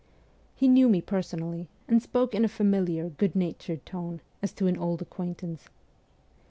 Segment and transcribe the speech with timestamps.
[0.55, 4.75] He knew me personally, and spoke in a familiar, good natured tone, as to an
[4.79, 5.65] old acquaintance.